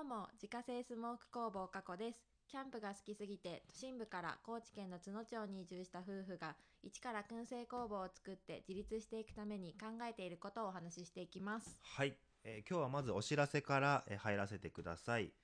[0.00, 2.18] どうも自家製スモーク工房加古です。
[2.50, 11.78] キャンプが好きすぎて都心部から高知県の津野町に移住した夫婦が一から燻製工房を作って自立していくために考えていることをお話ししていきます。
[11.82, 15.34] はい、えー今日はまずお知らせから、えー入らせてください、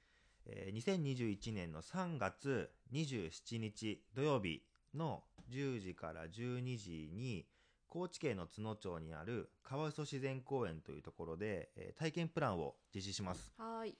[0.47, 4.63] えー2021年の3月27日土曜日
[4.95, 7.45] の10時から12時に
[7.89, 13.53] 高知県の津野町にある川磯自然公園というところで、えー体験プランを実施します。
[13.59, 13.95] はーい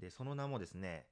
[0.00, 1.06] でその名もですね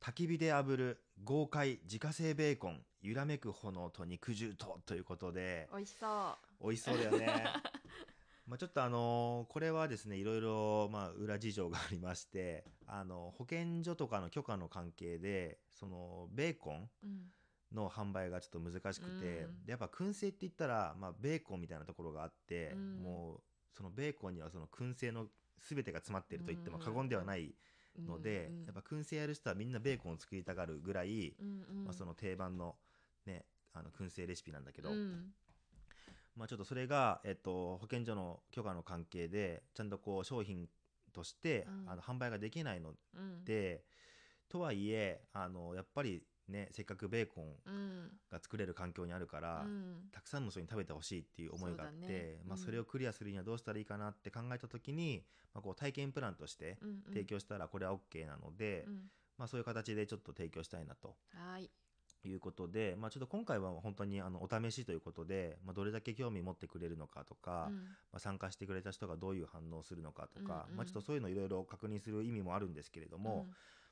[0.00, 6.06] 焚き火で炙る豪快自家製ベーコン揺らめく炎と肉汁とということで美味しそ
[6.60, 6.64] う。
[6.64, 7.44] 美味しそうだよね。
[8.46, 17.32] まあちょっとあのーこれはですねいろいろまあ裏事情がありましてあの保健所とかの許可の関係でそのベーコンうん。
[17.72, 19.64] の販売がちょっと難しくて、うん。
[19.64, 23.02] でやっぱ燻製って言ったら、まあ、ベーコンみたいなところがあって、うん。
[23.02, 23.42] もう
[23.72, 27.52] そのベーコンにはその燻製の全てが詰まっていると言っても過言ではない
[27.98, 31.84] ので、うんうんやっぱ燻製やる人はみんなベーコンを作りたがるぐらい、うんうん。
[31.84, 32.76] まあ、その定番の
[33.26, 35.32] ねあの燻製レシピなんだけど、うん。
[36.36, 40.68] まあ、ちょっとそれが、えっと、保健所の許可の関係でちゃんとこう商品
[41.12, 41.90] として、うん。
[41.90, 43.44] あの販売ができないのうん。
[43.44, 43.84] で、
[44.48, 48.10] とはいえあのやっぱりねせっかくベーコンうん。
[48.30, 50.08] が作れる環境にあるから、うん。
[50.12, 52.40] たくさんの人に食べてほしいっていう思いがあってね。
[52.44, 52.64] まあ、うん。
[52.64, 57.02] それをクリアするにはどうしたらいいかなって考えた時に、まあ、こう体験プランとしてうんうん。
[57.12, 59.10] 提供したらこれは OK なので、うん。
[59.38, 61.16] まあ、そういう形でちょっと提供したいなと
[61.60, 61.70] い。
[62.26, 67.74] いうことで、まあ、ちょっと今回は本当にあのお試しということで、まあ、どれだけ興味持ってくれるのかとか、うん。
[67.74, 70.76] まあ、参加してくれた人がどういう反応をするのかとか、うんうん。
[70.78, 73.48] まあ、ちょっとそういうのいろいろ確認する意味もあるんですけれども、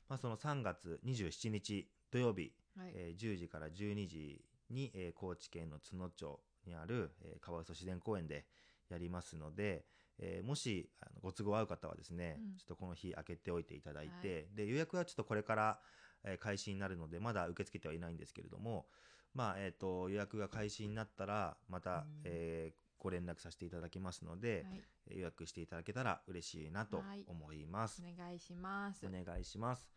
[0.09, 2.91] まあ、その3月27日土曜日、うんはい。
[2.95, 8.45] えー10時から12時に、えー高知県の津野町にある、えー川磯自然公園で
[8.89, 9.85] やりますので、
[10.19, 12.57] えーもしあのご都合合う方はですね、うん。
[12.57, 15.79] ちょっとこの日開けておいていただいて、で予約はちょっとこれから、
[16.23, 18.85] えー開始になるのでまだ受け付けてはいないんですけれども、
[19.33, 22.21] まあえー、と予約が開始になったらまた、うん。
[22.25, 24.77] えーご連絡させていただきますので、は
[25.13, 25.17] い。
[25.17, 27.25] 予約していただけたら嬉しいなとはい。
[27.27, 28.01] 思います。
[28.01, 29.05] お願いします。
[29.05, 29.92] お願いします。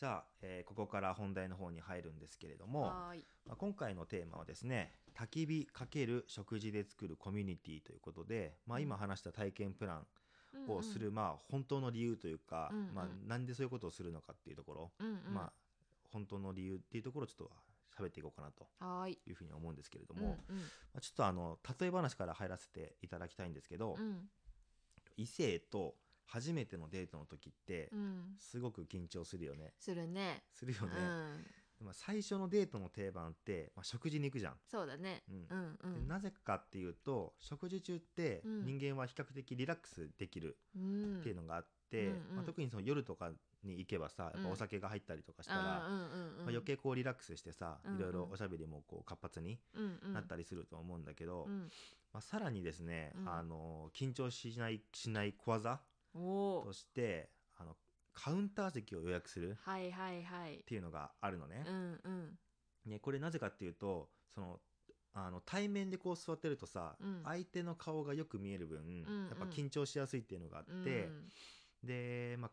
[0.00, 3.12] じゃあ、えーここから本題の方に入るんですけれども、ま
[3.50, 8.84] あ、今回のテーマはですね焚き火×食事で作るコミュニティということで、まあ、うん。
[8.84, 10.06] 今話した体験プラン
[10.54, 10.76] うんうん。
[10.78, 12.94] をする、まあ、本当の理由というか、うんうん。
[12.94, 15.34] まあ、なんでそういうことをするのかっていうところ、うんうん。
[15.34, 15.52] まあ、
[16.10, 17.50] 本当の理由っていうところをちょっと
[18.02, 18.66] 喋っていこうかなと
[19.06, 19.18] い。
[19.26, 24.30] いうふうに思うんですけれどうんも、まあ、ちょっとあの例え話から入らせていただきたいんですけど、うん。
[25.18, 25.94] 異性と
[26.30, 28.34] 初めてのデートの時ってうん。
[28.38, 29.72] すごく緊張するよね。
[29.78, 30.44] するね。
[30.52, 30.88] するよね。
[30.96, 31.86] うん。
[31.86, 34.54] まあ、最初のデートの定番って、まあ、食事に行くじゃん。
[34.70, 35.22] そうだね。
[35.28, 35.46] うん。
[35.50, 36.02] うんうん。
[36.02, 38.64] でなぜかっていうと食事中ってうん。
[38.64, 41.18] 人間は比較的リラックスできるうん。
[41.20, 42.36] っていうのがあって、うんうん。
[42.36, 43.30] まあ、特にその夜とか
[43.64, 46.12] に行けばさやっぱお酒が入ったりとかしたら、うんうんうんま
[46.46, 47.98] あ、余計こうリラックスしてさ、うんうん。
[47.98, 50.12] いろいろおしゃべりもこう活発にうんうん。
[50.12, 51.70] なったりすると思うんだけど、うん。
[52.12, 53.32] まあ、さらにですね、うん。
[53.32, 55.80] あの緊張しないしない小技
[56.12, 57.76] としてあの
[58.12, 60.58] カウンター席を予約するっはいはいはい。
[60.66, 61.64] ていうのがあるのね。
[61.66, 62.38] うんうん。
[62.86, 64.60] ね、これなぜかっていうとその
[65.12, 67.22] あの対面でこう座ってるとさ、うん。
[67.24, 70.76] 相手の顔がよく見える分、うんやっぱ緊張しやすいっていうのがあって、う
[71.08, 71.28] ん。
[71.82, 72.50] で、まあ、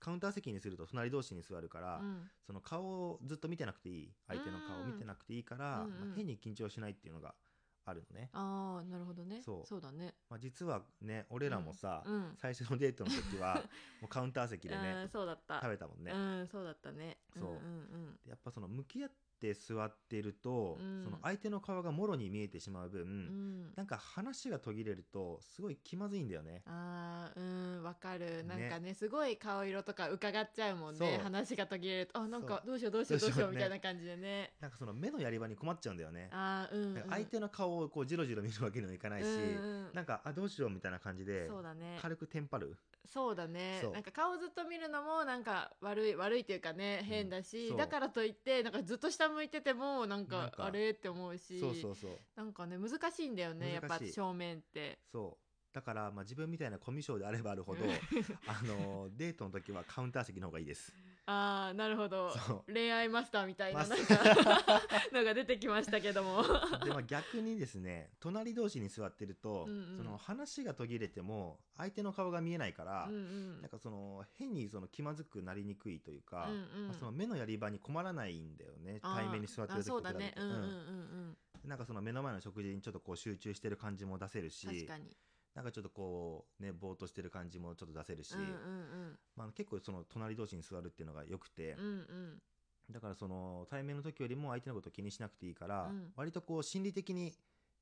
[0.00, 2.30] カウンター席にすると隣同士に座るから、うん。
[2.46, 5.90] その顔をずっと見てなくていい相手の顔を見てなくていいから、うんうん。
[6.08, 7.34] まあ変に緊張しないっていうのが
[7.86, 9.42] あるのね、ああなるほどね。
[9.44, 9.66] そう。
[9.66, 10.14] そうだね。
[10.30, 13.54] まあ、実はね俺らもさ、うん最初のデートの時は
[14.00, 15.60] もうカウンター席でうねんそうだった。
[15.60, 17.18] 食べたもんね、うんそうだったね。
[17.34, 17.52] そう。
[17.52, 21.04] んんやっぱその向き合って座ってると、うん。
[21.04, 23.08] その相手の顔がもろに見えてしまう分、うん。
[23.08, 26.62] うんなんか話が途切れるとすごい気まずいんだよね。
[26.66, 28.44] あーうんわかる。
[28.44, 31.08] なんかねねすごい顔色とか伺っちゃうもんそう。
[31.08, 33.60] ね話が途切れるとあなんかそどうしようどうしようどうしようしようね。
[33.60, 34.54] たいな感じでね。
[34.60, 36.28] なんかその目のやり場に困っちゃうんだよね。
[36.32, 37.10] あーうんうん。
[37.10, 39.90] 相手の顔をこうじろじろ見るわけにもいかないし、うんうん。
[39.92, 41.98] なんかあどうしようみたいな感じでそうだね。
[42.00, 42.76] 軽くテンパる？
[43.06, 43.82] そうだね。
[43.92, 47.78] なんか顔ずっと見るのもなんか悪い悪いっていうかね変だし、そう。
[47.78, 50.90] だからといってなんかずっと下向いててもなんかあれ？
[50.90, 52.10] って思うしそうそうそう。
[52.36, 54.98] なんかね難しいんだよねやっぱ正面って。
[55.12, 55.44] そう。
[55.74, 57.80] だからまあ自分みたいなコミュ障であればあるほど
[58.46, 60.94] あのデートの時はカウンター席の方がいいです。
[61.26, 62.34] ああなるほど。
[62.66, 64.82] 恋愛マスターみたいなマなんか
[65.12, 66.42] のが出てきましたけども。
[66.84, 69.96] でまあ逆にですね隣同士に座ってると、うんうん。
[69.96, 73.60] その話が途切れても相手の顔が見えないから、うんうん。
[73.62, 76.88] なんかその変にその気まずくなりにくいというか、うんうん。
[76.88, 80.44] まあ、その目のやり場に困らないんだよね対面に座ってる時あそうだと比べてね。
[80.44, 80.68] うんうんうんうん。
[81.64, 81.68] うん。
[81.68, 85.16] なんかその目の前の食事にちょっとこう集中してる感じも出せるし確かに
[85.54, 92.42] なんかちょっとこうねぼーっとしてる感じもちょっと出せるし、うんうんまあ、結構その隣同士に座るっていうのが良くて、うんうん。
[92.90, 96.12] だからその対面の時よりも相手のことを気にしなくていいから、うん。
[96.16, 97.32] 割とこう心理的に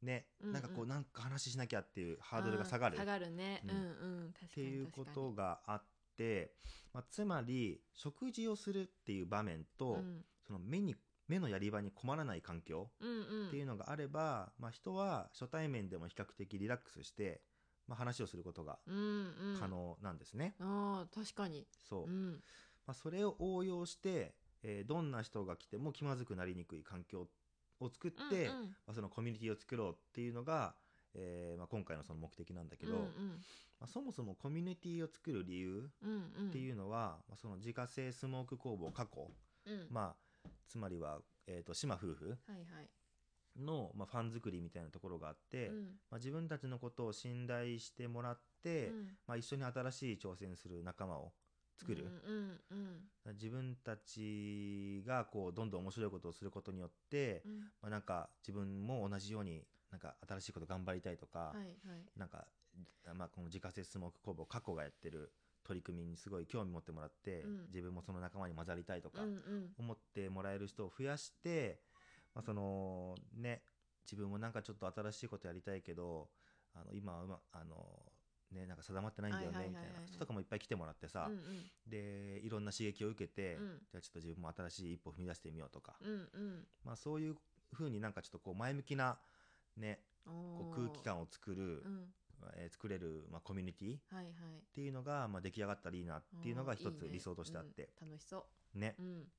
[0.03, 0.53] ね、うんうん。
[0.53, 2.97] なんかこうなんか話しなきゃっていうハードルが下がる。
[2.97, 3.63] 下がるね。
[3.67, 4.33] ううんんうん。
[4.33, 5.83] 確かにっていうことがあっ
[6.17, 6.53] て、
[6.93, 10.25] まあ、つまり食事をするっていう場面と、うん。
[10.47, 10.95] その目に
[11.29, 17.41] 目のやり場に困らない環境うんうんっていうのがあれば、まあ、人は初対面でも比較的リラックスして、
[17.93, 18.99] まあ、話をすることがうんう
[19.56, 19.61] ん。
[19.61, 20.55] 可能なんですね。
[20.61, 21.67] あー確かに。
[21.91, 22.11] そう。
[22.11, 22.33] うん。
[22.87, 27.29] まあ、それを応用して、えーどんな人が来ても気まずくなりにくい環境
[27.81, 28.67] を作って、うんうん。
[28.87, 30.75] まあ、そのコミュニティを作ろうっていうのが、
[31.15, 33.09] えーまあ、今回のその目的なんだけど、うんうん。
[33.79, 36.49] まあ、そもそもコミュニティを作る理由うんうん。
[36.49, 39.31] っていうのは、まあ、その自家製スモーク工房過去、
[39.67, 39.87] うん。
[39.91, 42.89] まあ、つまりは、えー、と島夫婦はいはい
[43.57, 45.77] の、まあ、ファン作りみたいなところがあって、うん。
[46.11, 49.07] まあ、自分たちのことを信頼してもらって、うん。
[49.27, 51.33] まあ、一緒に新しい挑戦する仲間を
[51.79, 52.05] 作る。
[52.05, 52.79] うんうん
[53.25, 53.35] うん。
[53.35, 57.61] 自分たちがこうどんどん面白いことをすることによって、うん。
[57.61, 62.19] まあ、なんか自分も同じようになんか新しいこと頑張りたいとか、はいはい。
[62.19, 62.47] なんか、
[63.15, 65.33] まあ、この自家製スモーク工房過去がやってる
[65.65, 67.67] 取り組みにすごい興味持ってもらって、うん。
[67.69, 69.23] 自分もその仲間に混ざりたいとか
[69.79, 71.81] 思ってもらえる人を増やして、
[72.34, 73.62] まあ、そのね
[74.05, 76.29] 自分もなんかちょっと新しいことやりたいけど
[76.75, 77.76] あの今はうまあの
[78.50, 79.94] ねなんか定まってないんだよねみたいはいはいはい。
[79.94, 81.40] はいな人とかもいっぱい来てもらってさ、うん
[81.87, 83.79] でいろんな刺激を受けて、うん。
[83.90, 86.67] じゃあちょっと自分も新しい一歩踏み出してみようとか、うんうん。
[86.84, 87.37] まあ、そういう
[87.73, 89.19] 風になんかちょっとこう前向きな、
[89.76, 92.14] ね、うんこう空気感を作る、うん。
[92.56, 94.34] えー作れる、まあ、コミュニティっはいはい。
[94.75, 97.90] ていうのが、まあ、出来上がったらいいなっていうのが一つ理想としてあって。
[98.02, 98.08] うん。
[98.11, 98.96] 楽しそね。
[98.99, 99.32] ううん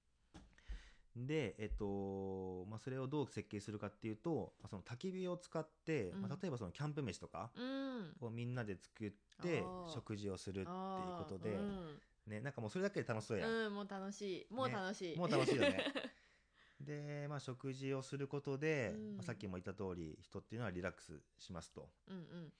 [1.15, 6.21] で、えっとまあ、それをどう設計するかっていうと、まあ、その焚き火を使って、うん。
[6.21, 8.15] まあ、例えばそのキャンプ飯とかうん。
[8.19, 9.11] をみんなで作っ
[9.41, 10.71] て食事をするっていう
[11.17, 13.49] ことで、あーね、なんかもうそれだけで楽しそうやん。
[13.49, 14.53] うん、うん、もう楽しい。
[14.53, 15.85] もう楽しい、もう楽しいよね。
[16.81, 19.15] で、まあ、食事をすることで、うん。
[19.17, 21.89] まあ、さっきも言った通り人っていうのはリラックスしますと。
[22.07, 22.53] うんうん。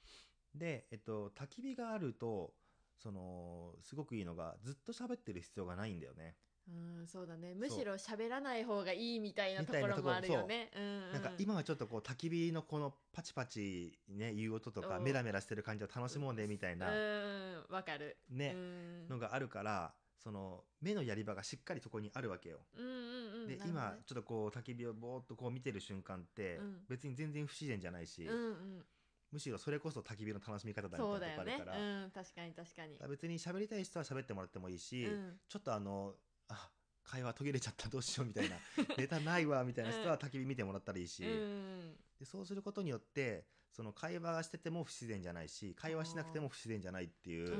[0.55, 2.53] で、えっと、焚き火があると
[2.97, 6.35] そのすごくいいのがずっと喋ってる必要がないんだよね、
[6.67, 7.53] うんそうだね。
[7.53, 10.01] むしろ喋らない方がいいみたいなところ。
[10.01, 10.71] もあるよね。
[10.75, 10.79] う。
[10.79, 11.11] んうん。
[11.13, 16.89] なんか今はちょっとこう焚き火のこのパチパチね言う音とかうんメラメラしてる感じを楽しもうねみたいな。
[16.89, 18.17] うんわかる。
[18.29, 19.07] ねうん。
[19.09, 22.59] のがあるからその目のやり場がしっかりそこにあるわけよ。
[22.77, 22.93] うんうん
[23.41, 26.77] うんで今ちょっとこう焚き火をぼーっとこう見てる瞬間ってうん。
[26.87, 28.85] 別に全然不自然じゃないし、うんうん。
[29.33, 32.99] むしろそれこそ焚き火の楽しみ方だみたとこあるから、うん確かに確かに。
[33.09, 35.39] 別に喋りたい人は喋ってもらってもいいし、うん。
[35.49, 36.32] ちょっとあのあ
[37.03, 38.57] 会話途切れちゃったどうしようみたいな。
[38.97, 47.57] ネタないわみたいな人は焚き火見てもらったらいいし、うんでそうすることによってその会話がしてても不自然じゃないし会話しなくても不自然じゃないっていう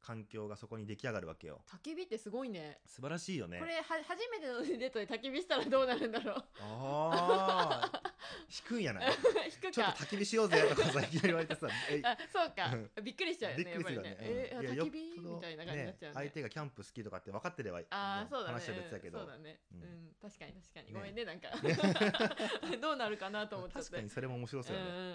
[0.00, 1.60] 環境がそこに出来上がるわけよ。
[1.68, 2.80] 焚き火ってすごいね。
[2.86, 3.58] 素晴らしいよね。
[3.60, 6.44] これは初めてのデートで焚き火したらどうなるんだろう。
[6.60, 8.11] ああ
[8.48, 9.12] 低いんやない。
[9.72, 13.00] ちょっと焚き火しようぜとかさいきなり言われてさ えあそうか。
[13.02, 14.10] びっくりしちゃうよねやっくりするよね。
[14.10, 14.16] ね。
[14.20, 16.14] えー焚き火みたいな感じになっちゃうね。
[16.14, 18.54] 相手がキャンプ好きとかって分かってればああそうだね。
[18.54, 19.26] 話は別だけど、うん。
[19.26, 19.60] そうだね。
[19.72, 20.08] ううん。
[20.08, 20.86] ん確かに確かに。
[20.86, 20.92] ね。
[20.92, 21.50] ごめんねなんか。
[22.80, 23.88] どうなるかなと思っちゃって。
[23.88, 25.08] 確かにそれも面白そうよね、うんうんう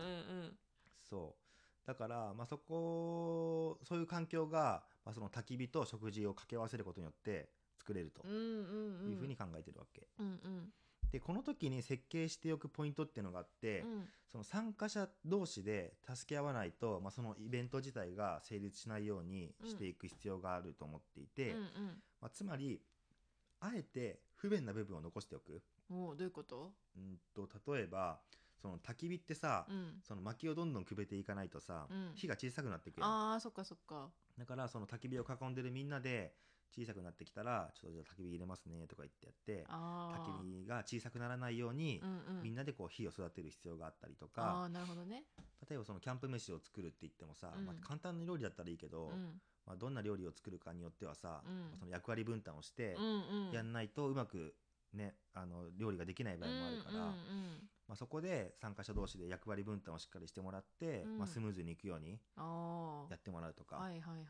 [0.47, 0.59] ん。
[1.09, 1.87] そう。
[1.87, 9.11] だから、まあ、そこそういう環境が、まあ、その焚き火と食事を掛け合わせることによって作れるとうんうんうん。
[9.11, 10.73] いうふうに考えてるわけ、うんうん
[11.11, 14.05] でこの時に設計しておくポイントっていうのがあって、うん。
[14.27, 21.61] その参加者同士で助け合わないと、まあ、そのイベント自体が成立しないようにしていく必要があると思っていて、うん
[22.19, 22.81] まあ、つまり
[23.61, 25.61] あえて不便な部分を残しておく。
[25.89, 26.73] うんおうどういうこと？
[26.97, 28.19] うんと例えば
[28.61, 30.01] その焚き火ってさ、うん。
[30.03, 32.11] その薪をどんどんくべていかないとさ、うん。
[32.15, 33.09] 火が小さくなっていくやん。
[33.09, 34.09] ああそっかそっか。
[34.37, 36.33] だからその焚き火を囲んでるみんなで
[36.75, 42.43] 小さくなってきたらちょっとじゃあ焚き火入れますねとか言ってやって焚き火が小さくならないように、うんうん。
[42.43, 45.23] みんなでこう火を育てる必要があったりとあかあなるほどね。
[45.69, 47.65] 例えばそのキャンプ飯を作るって言ってもさ、うん。
[47.65, 49.41] まあ、簡単な料理だったらいいけど、うん。
[49.65, 51.77] まあ、どんな料理を作るかによってはさ、うん。
[51.79, 54.55] その役割分担をしてうんうんやんないとうまく
[54.93, 57.13] ねあの料理ができない場合もあるから、うんうん
[57.87, 62.19] まあ、そこで参加者同士で役割分担をしっかりしてもらって、うんまあ、スムーズにいくように
[63.09, 64.25] やってもらうとか、はいはいはい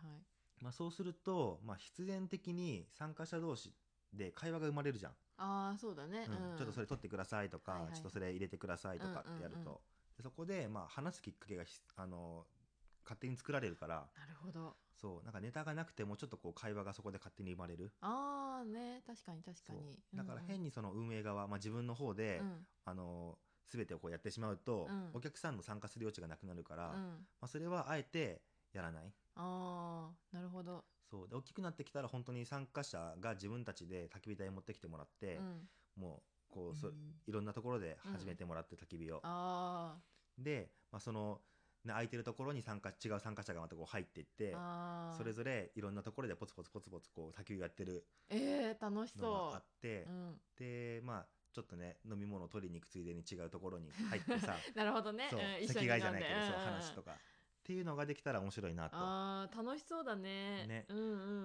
[0.61, 3.73] まあ、そうすると、まあ、必然的に参加者同士
[4.13, 6.27] で会話が生まれるじゃん、ああそうだね。
[6.27, 6.57] うん。
[6.57, 7.93] ちょっとそれ取ってくださいとか、はいはい。
[7.93, 9.77] ちょっとそれ入れてくださいとかってやると、うんうんうん。
[10.17, 12.45] でそこで、まあ、話すきっかけがひあの
[13.03, 14.07] 勝手に作られるから。
[14.17, 14.75] なるほど。
[14.99, 15.23] そう。
[15.23, 17.91] なんかネタがなくてもちょっとこう会話がそこで勝手に生まれる。
[18.01, 19.01] ああね。
[19.05, 19.79] 確かに確かに。
[19.79, 20.17] そう。
[20.17, 22.67] だから変ににその運営側、まあ、自分の方で、うん。
[22.85, 23.37] あの
[23.69, 25.09] 全てをこうやってしまうと、うん。
[25.13, 27.27] お客さんの参加する余地がなくなるから、まうん。
[27.41, 28.41] あ、それはあえて
[28.77, 29.13] やらない？
[29.35, 30.85] ああなるほど。
[31.09, 31.27] そう。
[31.27, 35.69] で大きくなってきたら本当に参加者が自分たちで焚き火台持ってきてもらってう、ん。
[35.95, 36.87] もうこうそ
[37.27, 39.97] いろんなところで始めてもらって焚き火を、あ
[40.37, 41.41] で、まあ、その、
[41.83, 44.55] ね、空いてるところに参加違う参加者がまたこう入っていって
[45.17, 56.59] それぞれいろんなところでポツポツポツポツこう焚き火をやってるえー、楽しのがあそって、う、うん、でまあちょっとね飲み物を取りに行くついでに違うところに入ってさ なるほどね、そううん、席に替えじゃないけど、そううんうん。
[56.65, 57.17] 話とか
[57.67, 58.95] っていうのができたら面白いなと。
[58.97, 60.65] あー楽しそうだね。
[60.67, 60.85] ね。
[60.87, 60.97] うん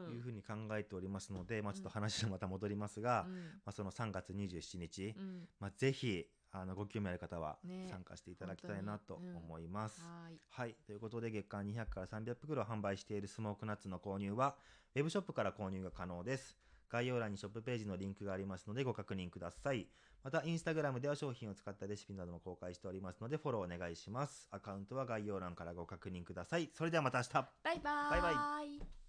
[0.07, 0.14] うん。
[0.14, 3.35] いうふうに考えておりますので、まあ、ちょっと話がまた戻りますが、うん。
[3.35, 5.49] まあ、その3月27日、うん。
[5.59, 10.00] まあ、ぜひあのご興味ある方はね参加していただきたいなと思います。
[10.00, 10.76] はーいはい。
[10.87, 14.55] ということで、月間200から300袋販売しているスモークナッツの購入は、
[14.95, 16.57] ウェブショップから購入が可能です。
[16.93, 19.89] 概要欄にショップページのリンクがありますのでご確認ください。
[20.23, 24.47] また、インスタグラムでは商品を使ったレシピなども公開しておりますので、フォローお願いします。
[24.51, 26.71] アカウントは概要欄からご確認ください。
[26.75, 27.33] それではまた明日
[27.65, 29.02] バイバーバイバイ